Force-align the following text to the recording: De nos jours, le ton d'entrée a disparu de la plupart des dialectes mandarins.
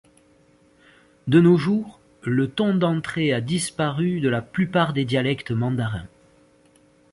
De 1.27 1.39
nos 1.41 1.57
jours, 1.57 1.99
le 2.23 2.49
ton 2.49 2.73
d'entrée 2.73 3.33
a 3.33 3.39
disparu 3.39 4.19
de 4.19 4.29
la 4.29 4.41
plupart 4.41 4.93
des 4.93 5.05
dialectes 5.05 5.51
mandarins. 5.51 6.07